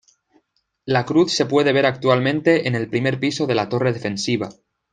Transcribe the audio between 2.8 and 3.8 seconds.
primer piso de la